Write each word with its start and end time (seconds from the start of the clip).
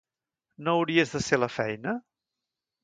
No 0.67 0.73
hauries 0.79 1.13
de 1.17 1.21
ser 1.27 1.41
a 1.41 1.41
la 1.45 1.51
feina? 1.59 1.97